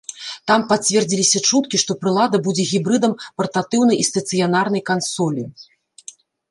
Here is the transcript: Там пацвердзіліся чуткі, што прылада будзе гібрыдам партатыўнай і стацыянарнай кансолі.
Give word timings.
Там 0.51 0.61
пацвердзіліся 0.71 1.41
чуткі, 1.49 1.81
што 1.85 1.91
прылада 2.05 2.37
будзе 2.49 2.63
гібрыдам 2.73 3.13
партатыўнай 3.39 3.97
і 4.05 4.09
стацыянарнай 4.13 4.81
кансолі. 4.93 5.43